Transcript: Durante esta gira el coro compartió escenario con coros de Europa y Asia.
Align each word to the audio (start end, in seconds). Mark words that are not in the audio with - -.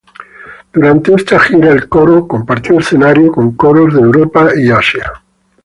Durante 0.73 1.13
esta 1.13 1.37
gira 1.39 1.69
el 1.71 1.87
coro 1.87 2.27
compartió 2.27 2.79
escenario 2.79 3.31
con 3.31 3.51
coros 3.55 3.93
de 3.93 3.99
Europa 3.99 4.49
y 4.57 4.71
Asia. 4.71 5.13